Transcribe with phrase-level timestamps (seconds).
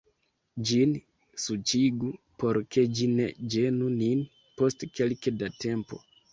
[0.69, 0.95] Ĝin
[1.43, 2.09] suĉigu,
[2.45, 4.27] por ke ĝi ne ĝenu nin,
[4.59, 6.05] post kelke da tempo.